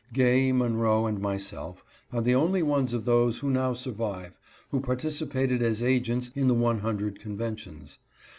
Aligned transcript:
Gay, 0.13 0.51
Monroe, 0.51 1.05
and 1.05 1.19
myself 1.19 1.85
are 2.11 2.23
the 2.23 2.33
only 2.33 2.63
ones 2.63 2.91
of 2.91 3.05
those 3.05 3.37
who 3.37 3.51
now 3.51 3.71
survive 3.71 4.39
who 4.71 4.81
participated 4.81 5.61
as 5.61 5.83
agents 5.83 6.31
in 6.33 6.47
the 6.47 6.55
one 6.55 6.79
hundred 6.79 7.19
conventions. 7.19 7.99